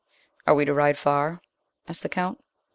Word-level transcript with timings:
"Are 0.47 0.55
we 0.55 0.65
to 0.65 0.73
ride 0.73 0.97
far?" 0.97 1.43
asked 1.87 2.01
the 2.01 2.09
Count. 2.09 2.43